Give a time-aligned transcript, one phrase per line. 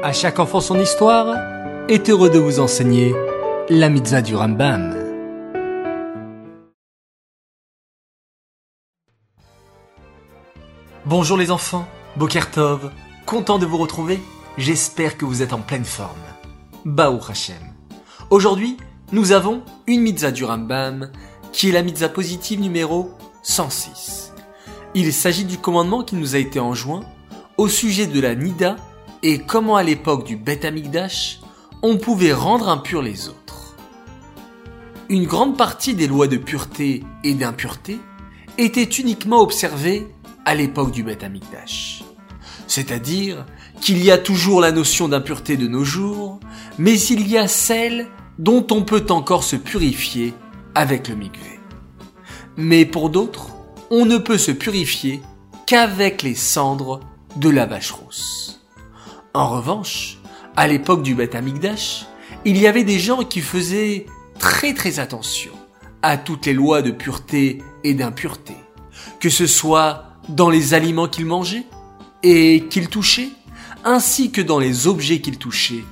[0.00, 1.34] À chaque enfant son histoire
[1.88, 3.16] est heureux de vous enseigner
[3.68, 4.94] la mitzvah du Rambam.
[11.04, 11.84] Bonjour les enfants,
[12.16, 12.92] Bokertov,
[13.26, 14.20] content de vous retrouver,
[14.56, 16.14] j'espère que vous êtes en pleine forme.
[16.84, 17.56] Baou Hashem.
[18.30, 18.76] Aujourd'hui,
[19.10, 21.10] nous avons une mitzvah du Rambam,
[21.52, 23.10] qui est la mitzvah positive numéro
[23.42, 24.32] 106.
[24.94, 27.02] Il s'agit du commandement qui nous a été enjoint
[27.56, 28.76] au sujet de la Nida
[29.22, 31.40] et comment à l'époque du Beth Amikdash,
[31.82, 33.76] on pouvait rendre impurs les autres.
[35.08, 37.98] Une grande partie des lois de pureté et d'impureté
[38.58, 40.06] étaient uniquement observées
[40.44, 41.24] à l'époque du Beth.
[42.66, 43.46] C'est-à-dire
[43.80, 46.40] qu'il y a toujours la notion d'impureté de nos jours,
[46.78, 50.34] mais il y a celle dont on peut encore se purifier
[50.74, 51.58] avec le mikvé.
[52.56, 53.50] Mais pour d'autres,
[53.90, 55.22] on ne peut se purifier
[55.66, 57.00] qu'avec les cendres
[57.36, 58.58] de la vache rousse.
[59.34, 60.18] En revanche,
[60.56, 61.36] à l'époque du Beth
[62.44, 64.06] il y avait des gens qui faisaient
[64.38, 65.52] très très attention
[66.02, 68.54] à toutes les lois de pureté et d'impureté,
[69.20, 71.66] que ce soit dans les aliments qu'ils mangeaient
[72.22, 73.30] et qu'ils touchaient,
[73.84, 75.84] ainsi que dans les objets qu'ils touchaient,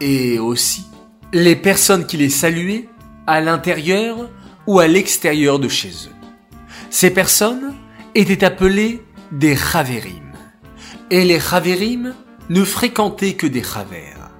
[0.00, 0.84] et aussi
[1.32, 2.88] les personnes qui les saluaient
[3.26, 4.28] à l'intérieur
[4.66, 6.14] ou à l'extérieur de chez eux.
[6.90, 7.74] Ces personnes
[8.14, 10.32] étaient appelées des Chaverim.
[11.10, 12.14] Et les Chaverim
[12.48, 14.30] ne fréquentaient que des Chavers.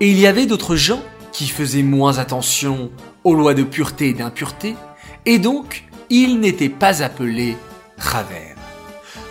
[0.00, 2.90] Et il y avait d'autres gens qui faisaient moins attention
[3.24, 4.76] aux lois de pureté et d'impureté,
[5.26, 7.56] et donc ils n'étaient pas appelés
[7.98, 8.54] Chaver.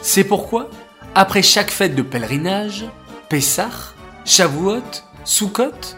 [0.01, 0.69] C'est pourquoi,
[1.13, 2.85] après chaque fête de pèlerinage,
[3.29, 3.93] Pessah,
[4.25, 4.81] Shavuot,
[5.25, 5.95] Sukkot,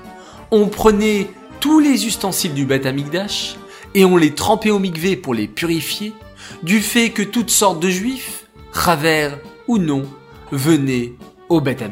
[0.52, 3.56] on prenait tous les ustensiles du Beth Amikdash
[3.96, 6.14] et on les trempait au mikvé pour les purifier
[6.64, 9.30] du fait que toutes sortes de juifs, Chaver
[9.68, 10.04] ou non,
[10.52, 11.14] venaient
[11.54, 11.84] au Beth.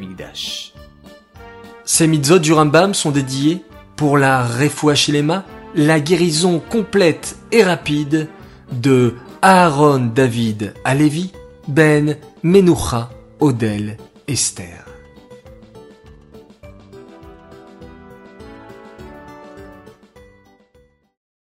[1.86, 3.64] Ces mitzvot du Rambam sont dédiés
[3.95, 5.45] pour la Refoua Shilema,
[5.76, 8.27] la guérison complète et rapide
[8.71, 11.32] de Aaron David Alevi,
[11.67, 14.90] Ben Menucha Odel Esther.